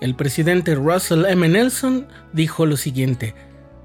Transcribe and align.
El 0.00 0.14
presidente 0.14 0.74
Russell 0.74 1.24
M. 1.24 1.48
Nelson 1.48 2.06
dijo 2.34 2.66
lo 2.66 2.76
siguiente, 2.76 3.34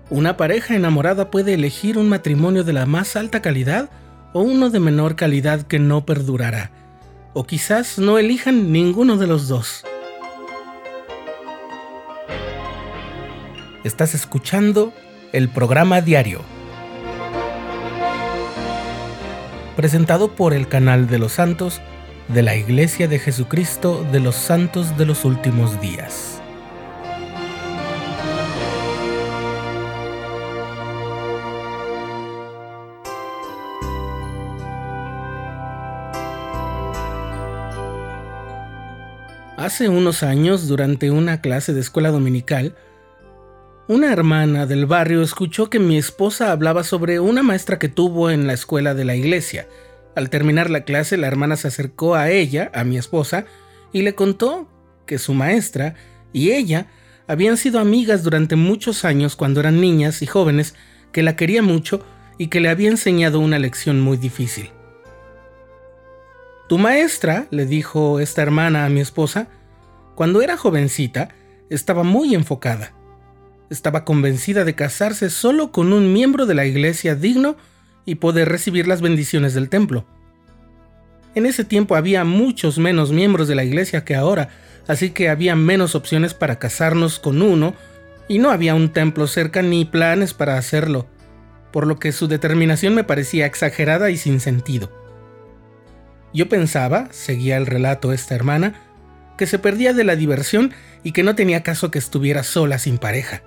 una 0.10 0.36
pareja 0.36 0.76
enamorada 0.76 1.32
puede 1.32 1.54
elegir 1.54 1.98
un 1.98 2.10
matrimonio 2.10 2.66
de 2.66 2.74
la 2.74 2.86
más 2.86 3.16
alta 3.16 3.42
calidad 3.42 3.90
o 4.34 4.42
uno 4.42 4.70
de 4.70 4.82
menor 4.82 5.16
calidad 5.16 5.62
que 5.62 5.80
no 5.80 6.06
perdurará, 6.06 6.72
o 7.34 7.46
quizás 7.46 7.98
no 7.98 8.18
elijan 8.18 8.74
ninguno 8.74 9.16
de 9.16 9.28
los 9.28 9.48
dos. 9.48 9.86
Estás 13.86 14.14
escuchando 14.14 14.92
el 15.32 15.48
programa 15.48 16.02
diario, 16.02 16.42
presentado 19.78 20.36
por 20.36 20.54
el 20.54 20.68
canal 20.68 21.08
de 21.08 21.20
los 21.20 21.32
santos 21.32 21.82
de 22.28 22.42
la 22.42 22.56
Iglesia 22.56 23.08
de 23.08 23.20
Jesucristo 23.20 24.06
de 24.12 24.20
los 24.20 24.36
Santos 24.36 24.98
de 24.98 25.06
los 25.06 25.26
Últimos 25.26 25.80
Días. 25.82 26.42
Hace 39.58 39.90
unos 39.90 40.24
años, 40.24 40.68
durante 40.68 41.12
una 41.12 41.40
clase 41.40 41.74
de 41.74 41.82
escuela 41.82 42.10
dominical, 42.10 42.76
una 43.88 44.12
hermana 44.12 44.66
del 44.66 44.86
barrio 44.86 45.22
escuchó 45.22 45.70
que 45.70 45.78
mi 45.78 45.98
esposa 45.98 46.52
hablaba 46.52 46.84
sobre 46.84 47.20
una 47.20 47.44
maestra 47.44 47.78
que 47.78 47.90
tuvo 47.90 48.32
en 48.32 48.48
la 48.48 48.54
escuela 48.54 48.94
de 48.94 49.06
la 49.06 49.16
iglesia. 49.16 49.68
Al 50.16 50.30
terminar 50.30 50.70
la 50.70 50.84
clase, 50.84 51.18
la 51.18 51.28
hermana 51.28 51.56
se 51.56 51.68
acercó 51.68 52.16
a 52.16 52.30
ella, 52.30 52.72
a 52.74 52.84
mi 52.84 52.98
esposa, 52.98 53.46
y 53.94 54.02
le 54.02 54.16
contó 54.16 54.70
que 55.06 55.18
su 55.18 55.34
maestra 55.34 55.96
y 56.34 56.52
ella 56.52 56.88
habían 57.28 57.58
sido 57.58 57.80
amigas 57.80 58.24
durante 58.24 58.56
muchos 58.56 59.06
años 59.06 59.36
cuando 59.36 59.60
eran 59.60 59.80
niñas 59.80 60.22
y 60.22 60.26
jóvenes, 60.26 60.76
que 61.12 61.24
la 61.24 61.36
quería 61.36 61.62
mucho 61.62 62.04
y 62.38 62.48
que 62.48 62.60
le 62.60 62.70
había 62.70 62.90
enseñado 62.90 63.40
una 63.40 63.60
lección 63.60 64.02
muy 64.02 64.18
difícil. 64.18 64.70
Tu 66.68 66.78
maestra, 66.78 67.48
le 67.52 67.66
dijo 67.66 68.20
esta 68.20 68.42
hermana 68.42 68.86
a 68.86 68.90
mi 68.90 69.02
esposa, 69.02 69.48
cuando 70.16 70.42
era 70.42 70.58
jovencita, 70.58 71.30
estaba 71.70 72.04
muy 72.04 72.36
enfocada. 72.36 72.94
Estaba 73.70 74.06
convencida 74.06 74.66
de 74.66 74.76
casarse 74.76 75.30
solo 75.30 75.72
con 75.72 75.94
un 75.94 76.14
miembro 76.14 76.46
de 76.46 76.54
la 76.54 76.66
iglesia 76.66 77.16
digno 77.16 77.56
y 78.06 78.16
poder 78.16 78.50
recibir 78.50 78.88
las 78.88 79.02
bendiciones 79.02 79.54
del 79.54 79.70
templo. 79.70 80.06
En 81.34 81.46
ese 81.46 81.64
tiempo 81.64 81.96
había 81.96 82.24
muchos 82.24 82.78
menos 82.78 83.12
miembros 83.12 83.48
de 83.48 83.56
la 83.56 83.64
iglesia 83.64 84.04
que 84.04 84.16
ahora, 84.16 84.50
así 84.88 85.12
que 85.12 85.30
había 85.30 85.56
menos 85.56 85.96
opciones 85.96 86.34
para 86.34 86.60
casarnos 86.60 87.20
con 87.20 87.42
uno 87.42 87.74
y 88.28 88.40
no 88.40 88.52
había 88.52 88.76
un 88.76 88.90
templo 88.90 89.28
cerca 89.28 89.62
ni 89.62 89.86
planes 89.86 90.34
para 90.34 90.58
hacerlo, 90.58 91.08
por 91.72 91.88
lo 91.88 92.00
que 92.00 92.12
su 92.12 92.28
determinación 92.28 92.96
me 92.96 93.04
parecía 93.04 93.46
exagerada 93.46 94.10
y 94.10 94.18
sin 94.18 94.40
sentido. 94.40 94.92
Yo 96.34 96.48
pensaba, 96.50 97.08
seguía 97.12 97.58
el 97.58 97.66
relato 97.66 98.14
esta 98.14 98.36
hermana, 98.36 98.76
que 99.38 99.48
se 99.48 99.60
perdía 99.60 99.94
de 99.94 100.04
la 100.04 100.16
diversión 100.16 100.74
y 101.04 101.14
que 101.14 101.24
no 101.24 101.36
tenía 101.36 101.64
caso 101.64 101.92
que 101.92 102.00
estuviera 102.00 102.44
sola 102.44 102.78
sin 102.78 102.98
pareja. 102.98 103.42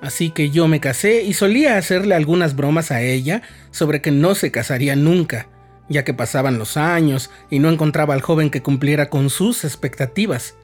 Así 0.00 0.30
que 0.30 0.50
yo 0.50 0.66
me 0.66 0.80
casé 0.80 1.22
y 1.22 1.34
solía 1.34 1.76
hacerle 1.76 2.14
algunas 2.14 2.56
bromas 2.56 2.90
a 2.90 3.02
ella 3.02 3.42
sobre 3.70 4.00
que 4.00 4.10
no 4.10 4.34
se 4.34 4.50
casaría 4.50 4.96
nunca, 4.96 5.48
ya 5.88 6.04
que 6.04 6.14
pasaban 6.14 6.58
los 6.58 6.76
años 6.76 7.30
y 7.50 7.58
no 7.58 7.68
encontraba 7.68 8.14
al 8.14 8.22
joven 8.22 8.50
que 8.50 8.62
cumpliera 8.62 9.10
con 9.10 9.28
sus 9.28 9.64
expectativas. 9.64 10.54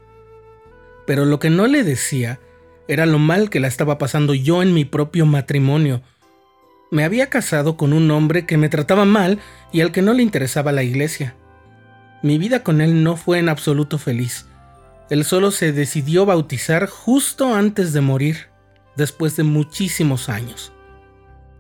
Pero 1.07 1.25
lo 1.25 1.39
que 1.39 1.51
no 1.51 1.67
le 1.67 1.84
decía 1.84 2.41
era 2.89 3.05
lo 3.05 3.19
mal 3.19 3.51
que 3.51 3.61
la 3.61 3.69
estaba 3.69 3.98
pasando 3.98 4.33
yo 4.33 4.62
en 4.62 4.73
mi 4.73 4.84
propio 4.84 5.27
matrimonio, 5.27 6.03
me 6.91 7.05
había 7.05 7.29
casado 7.29 7.77
con 7.77 7.92
un 7.92 8.11
hombre 8.11 8.46
que 8.46 8.57
me 8.57 8.69
trataba 8.69 9.05
mal 9.05 9.41
y 9.73 9.80
al 9.80 9.91
que 9.91 10.02
no 10.02 10.14
le 10.14 10.23
interesaba 10.23 10.70
la 10.70 10.85
iglesia. 10.85 11.35
Mi 12.23 12.39
vida 12.39 12.63
con 12.63 12.80
él 12.80 13.02
no 13.02 13.17
fue 13.17 13.39
en 13.39 13.48
absoluto 13.48 13.98
feliz. 13.98 14.46
Él 15.11 15.25
solo 15.25 15.51
se 15.51 15.73
decidió 15.73 16.27
bautizar 16.27 16.86
justo 16.86 17.55
antes 17.55 17.92
de 17.92 18.01
morir, 18.01 18.46
después 18.96 19.36
de 19.36 19.42
muchísimos 19.42 20.29
años. 20.29 20.73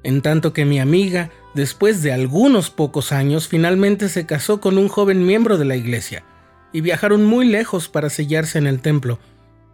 En 0.02 0.22
tanto 0.22 0.52
que 0.52 0.64
mi 0.64 0.78
amiga, 0.78 1.30
después 1.54 2.02
de 2.02 2.12
algunos 2.12 2.70
pocos 2.70 3.12
años, 3.12 3.48
finalmente 3.48 4.08
se 4.08 4.26
casó 4.26 4.60
con 4.60 4.78
un 4.78 4.88
joven 4.88 5.26
miembro 5.26 5.58
de 5.58 5.64
la 5.64 5.76
iglesia, 5.76 6.24
y 6.72 6.80
viajaron 6.80 7.24
muy 7.24 7.46
lejos 7.46 7.88
para 7.88 8.10
sellarse 8.10 8.58
en 8.58 8.66
el 8.66 8.80
templo. 8.80 9.18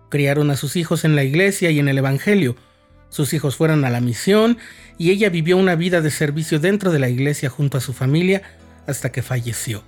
Criaron 0.09 0.51
a 0.51 0.57
sus 0.57 0.77
hijos 0.77 1.05
en 1.05 1.17
la 1.17 1.25
iglesia 1.25 1.71
y 1.71 1.79
en 1.79 1.89
el 1.89 1.99
Evangelio, 1.99 2.57
sus 3.13 3.35
hijos 3.35 3.57
fueron 3.57 3.85
a 3.85 3.91
la 3.91 4.01
misión 4.01 4.57
y 4.97 5.11
ella 5.11 5.29
vivió 5.29 5.59
una 5.59 5.75
vida 5.75 6.01
de 6.01 6.11
servicio 6.11 6.59
dentro 6.59 6.91
de 6.91 6.99
la 6.99 7.11
iglesia 7.11 7.51
junto 7.51 7.77
a 7.77 7.83
su 7.83 7.93
familia 7.93 8.41
hasta 8.87 9.13
que 9.13 9.21
falleció. 9.21 9.85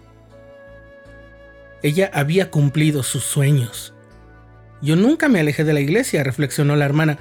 Ella 1.83 2.11
había 2.13 2.51
cumplido 2.51 3.03
sus 3.03 3.25
sueños. 3.25 3.95
Yo 4.83 4.95
nunca 4.95 5.31
me 5.31 5.41
alejé 5.41 5.65
de 5.65 5.73
la 5.73 5.81
iglesia, 5.81 6.23
reflexionó 6.23 6.77
la 6.77 6.85
hermana, 6.85 7.19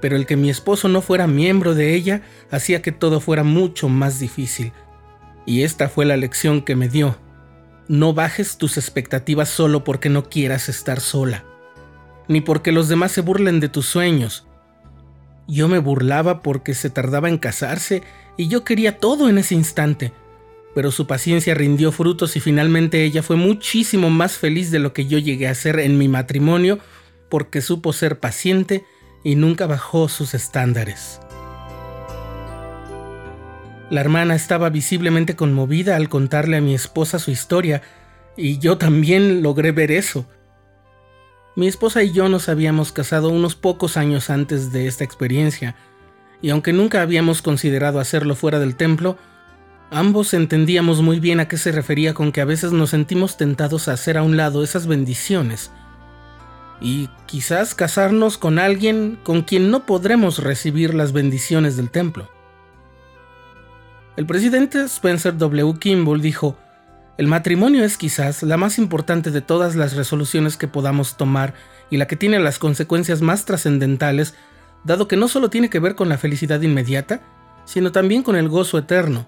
pero 0.00 0.16
el 0.16 0.26
que 0.26 0.36
mi 0.36 0.50
esposo 0.50 0.88
no 0.88 1.00
fuera 1.00 1.26
miembro 1.26 1.74
de 1.74 1.94
ella 1.94 2.22
hacía 2.50 2.82
que 2.82 2.92
todo 2.92 3.20
fuera 3.20 3.42
mucho 3.42 3.88
más 3.88 4.18
difícil. 4.18 4.72
Y 5.46 5.62
esta 5.62 5.88
fue 5.88 6.04
la 6.04 6.16
lección 6.16 6.62
que 6.62 6.76
me 6.76 6.88
dio. 6.88 7.16
No 7.88 8.12
bajes 8.12 8.58
tus 8.58 8.76
expectativas 8.76 9.48
solo 9.48 9.84
porque 9.84 10.08
no 10.08 10.28
quieras 10.28 10.68
estar 10.68 11.00
sola, 11.00 11.44
ni 12.28 12.40
porque 12.40 12.72
los 12.72 12.88
demás 12.88 13.12
se 13.12 13.20
burlen 13.20 13.60
de 13.60 13.68
tus 13.68 13.86
sueños, 13.86 14.46
yo 15.48 15.68
me 15.68 15.78
burlaba 15.78 16.42
porque 16.42 16.74
se 16.74 16.90
tardaba 16.90 17.28
en 17.28 17.38
casarse 17.38 18.02
y 18.36 18.48
yo 18.48 18.64
quería 18.64 18.98
todo 18.98 19.28
en 19.28 19.38
ese 19.38 19.54
instante. 19.54 20.12
Pero 20.74 20.90
su 20.90 21.06
paciencia 21.06 21.54
rindió 21.54 21.92
frutos 21.92 22.36
y 22.36 22.40
finalmente 22.40 23.04
ella 23.04 23.22
fue 23.22 23.36
muchísimo 23.36 24.10
más 24.10 24.36
feliz 24.36 24.70
de 24.70 24.78
lo 24.78 24.92
que 24.92 25.06
yo 25.06 25.18
llegué 25.18 25.48
a 25.48 25.54
ser 25.54 25.78
en 25.78 25.98
mi 25.98 26.08
matrimonio 26.08 26.78
porque 27.28 27.62
supo 27.62 27.92
ser 27.92 28.18
paciente 28.18 28.84
y 29.26 29.34
nunca 29.34 29.66
bajó 29.66 30.08
sus 30.08 30.34
estándares. 30.34 31.20
La 33.90 34.00
hermana 34.00 34.36
estaba 34.36 34.70
visiblemente 34.70 35.34
conmovida 35.34 35.96
al 35.96 36.08
contarle 36.08 36.58
a 36.58 36.60
mi 36.60 36.76
esposa 36.76 37.18
su 37.18 37.32
historia, 37.32 37.82
y 38.36 38.58
yo 38.58 38.78
también 38.78 39.42
logré 39.42 39.72
ver 39.72 39.90
eso. 39.90 40.28
Mi 41.56 41.66
esposa 41.66 42.04
y 42.04 42.12
yo 42.12 42.28
nos 42.28 42.48
habíamos 42.48 42.92
casado 42.92 43.30
unos 43.30 43.56
pocos 43.56 43.96
años 43.96 44.30
antes 44.30 44.70
de 44.70 44.86
esta 44.86 45.02
experiencia, 45.02 45.74
y 46.40 46.50
aunque 46.50 46.72
nunca 46.72 47.02
habíamos 47.02 47.42
considerado 47.42 47.98
hacerlo 47.98 48.36
fuera 48.36 48.60
del 48.60 48.76
templo, 48.76 49.18
ambos 49.90 50.34
entendíamos 50.34 51.02
muy 51.02 51.18
bien 51.18 51.40
a 51.40 51.48
qué 51.48 51.56
se 51.56 51.72
refería 51.72 52.14
con 52.14 52.30
que 52.30 52.42
a 52.42 52.44
veces 52.44 52.70
nos 52.70 52.90
sentimos 52.90 53.36
tentados 53.36 53.88
a 53.88 53.94
hacer 53.94 54.18
a 54.18 54.22
un 54.22 54.36
lado 54.36 54.62
esas 54.62 54.86
bendiciones, 54.86 55.72
y 56.80 57.08
quizás 57.26 57.74
casarnos 57.74 58.38
con 58.38 58.58
alguien 58.58 59.18
con 59.22 59.42
quien 59.42 59.70
no 59.70 59.86
podremos 59.86 60.42
recibir 60.42 60.94
las 60.94 61.12
bendiciones 61.12 61.76
del 61.76 61.90
templo. 61.90 62.28
El 64.16 64.26
presidente 64.26 64.82
Spencer 64.84 65.36
W. 65.36 65.78
Kimball 65.78 66.20
dijo, 66.20 66.56
el 67.18 67.28
matrimonio 67.28 67.82
es 67.84 67.96
quizás 67.96 68.42
la 68.42 68.56
más 68.56 68.78
importante 68.78 69.30
de 69.30 69.40
todas 69.40 69.74
las 69.74 69.96
resoluciones 69.96 70.56
que 70.56 70.68
podamos 70.68 71.16
tomar 71.16 71.54
y 71.90 71.96
la 71.96 72.06
que 72.06 72.16
tiene 72.16 72.38
las 72.40 72.58
consecuencias 72.58 73.22
más 73.22 73.44
trascendentales, 73.46 74.34
dado 74.84 75.08
que 75.08 75.16
no 75.16 75.28
solo 75.28 75.48
tiene 75.48 75.70
que 75.70 75.78
ver 75.78 75.94
con 75.94 76.08
la 76.08 76.18
felicidad 76.18 76.60
inmediata, 76.60 77.20
sino 77.64 77.90
también 77.90 78.22
con 78.22 78.36
el 78.36 78.48
gozo 78.48 78.78
eterno. 78.78 79.26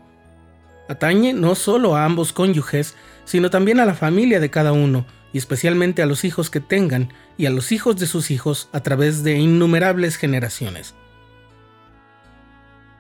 Atañe 0.89 1.33
no 1.33 1.55
solo 1.55 1.97
a 1.97 2.05
ambos 2.05 2.33
cónyuges, 2.33 2.95
sino 3.25 3.51
también 3.51 3.81
a 3.81 3.87
la 3.87 3.95
familia 3.95 4.41
de 4.41 4.51
cada 4.51 4.73
uno, 4.73 5.07
y 5.33 5.39
especialmente 5.39 6.03
a 6.03 6.07
los 6.07 6.25
hijos 6.25 6.51
que 6.51 6.61
tengan 6.61 7.13
y 7.37 7.47
a 7.47 7.51
los 7.51 7.73
hijos 7.73 7.97
de 7.97 8.07
sus 8.07 8.31
hijos 8.31 8.69
a 8.73 8.81
través 8.81 9.23
de 9.23 9.39
innumerables 9.39 10.17
generaciones. 10.17 10.95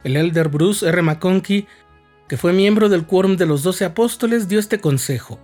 El 0.04 0.16
elder 0.16 0.48
Bruce 0.48 0.86
R. 0.86 1.02
McConkie 1.02 1.66
que 2.28 2.36
fue 2.36 2.52
miembro 2.52 2.90
del 2.90 3.06
quórum 3.06 3.36
de 3.36 3.46
los 3.46 3.62
doce 3.62 3.86
apóstoles, 3.86 4.48
dio 4.48 4.60
este 4.60 4.80
consejo. 4.80 5.40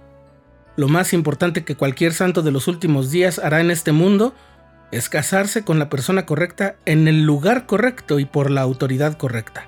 Lo 0.77 0.89
más 0.89 1.13
importante 1.15 1.65
que 1.65 1.77
cualquier 1.77 2.13
santo 2.13 2.43
de 2.43 2.53
los 2.53 2.69
últimos 2.69 3.11
días 3.11 3.39
hará 3.39 3.61
en 3.61 3.71
este 3.71 3.93
mundo 3.93 4.35
es 4.93 5.09
casarse 5.09 5.65
con 5.65 5.79
la 5.79 5.89
persona 5.89 6.27
correcta 6.27 6.77
en 6.85 7.09
el 7.09 7.25
lugar 7.25 7.67
correcto 7.67 8.19
y 8.19 8.27
por 8.27 8.51
la 8.51 8.61
autoridad 8.61 9.17
correcta. 9.17 9.67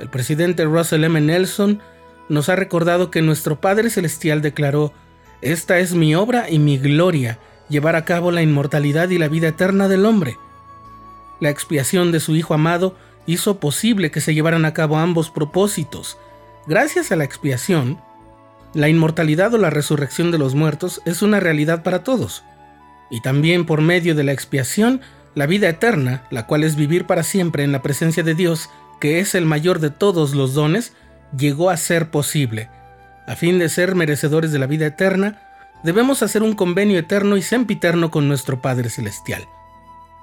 El 0.00 0.10
presidente 0.10 0.64
Russell 0.64 1.04
M. 1.04 1.20
Nelson 1.20 1.80
nos 2.28 2.48
ha 2.48 2.56
recordado 2.56 3.10
que 3.10 3.22
nuestro 3.22 3.60
Padre 3.60 3.90
Celestial 3.90 4.42
declaró, 4.42 4.92
Esta 5.42 5.78
es 5.78 5.94
mi 5.94 6.14
obra 6.14 6.50
y 6.50 6.58
mi 6.58 6.78
gloria, 6.78 7.38
llevar 7.68 7.96
a 7.96 8.04
cabo 8.04 8.30
la 8.30 8.42
inmortalidad 8.42 9.10
y 9.10 9.18
la 9.18 9.28
vida 9.28 9.48
eterna 9.48 9.88
del 9.88 10.06
hombre. 10.06 10.36
La 11.40 11.50
expiación 11.50 12.12
de 12.12 12.20
su 12.20 12.34
Hijo 12.34 12.54
amado 12.54 12.96
hizo 13.26 13.60
posible 13.60 14.10
que 14.10 14.20
se 14.20 14.34
llevaran 14.34 14.64
a 14.64 14.72
cabo 14.72 14.98
ambos 14.98 15.30
propósitos. 15.30 16.16
Gracias 16.66 17.12
a 17.12 17.16
la 17.16 17.24
expiación, 17.24 18.00
La 18.74 18.90
inmortalidad 18.90 19.54
o 19.54 19.58
la 19.58 19.70
resurrección 19.70 20.30
de 20.30 20.36
los 20.36 20.54
muertos 20.54 21.00
es 21.06 21.22
una 21.22 21.40
realidad 21.40 21.82
para 21.82 22.04
todos. 22.04 22.44
Y 23.10 23.22
también 23.22 23.64
por 23.64 23.80
medio 23.80 24.14
de 24.14 24.22
la 24.22 24.32
expiación, 24.32 25.00
la 25.34 25.46
vida 25.46 25.68
eterna, 25.68 26.26
la 26.30 26.46
cual 26.46 26.62
es 26.62 26.76
vivir 26.76 27.06
para 27.06 27.22
siempre 27.22 27.62
en 27.62 27.72
la 27.72 27.80
presencia 27.80 28.22
de 28.22 28.34
Dios, 28.34 28.68
que 29.00 29.20
es 29.20 29.34
el 29.34 29.46
mayor 29.46 29.78
de 29.78 29.88
todos 29.88 30.34
los 30.34 30.52
dones, 30.52 30.92
llegó 31.36 31.70
a 31.70 31.76
ser 31.76 32.10
posible. 32.10 32.68
A 33.26 33.36
fin 33.36 33.58
de 33.58 33.68
ser 33.68 33.94
merecedores 33.94 34.52
de 34.52 34.58
la 34.58 34.66
vida 34.66 34.86
eterna, 34.86 35.40
debemos 35.82 36.22
hacer 36.22 36.42
un 36.42 36.54
convenio 36.54 36.98
eterno 36.98 37.36
y 37.36 37.42
sempiterno 37.42 38.10
con 38.10 38.28
nuestro 38.28 38.60
Padre 38.60 38.90
Celestial. 38.90 39.44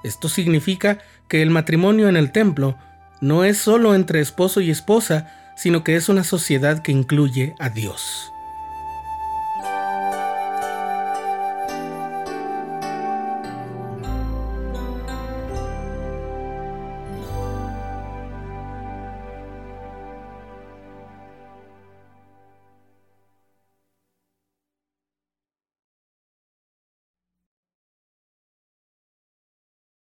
Esto 0.02 0.28
significa 0.28 0.98
que 1.28 1.42
el 1.42 1.50
matrimonio 1.50 2.08
en 2.08 2.16
el 2.16 2.30
templo 2.30 2.76
no 3.20 3.44
es 3.44 3.58
solo 3.58 3.94
entre 3.94 4.20
esposo 4.20 4.60
y 4.60 4.70
esposa, 4.70 5.32
sino 5.56 5.82
que 5.82 5.96
es 5.96 6.08
una 6.08 6.24
sociedad 6.24 6.82
que 6.82 6.92
incluye 6.92 7.54
a 7.58 7.70
Dios. 7.70 8.33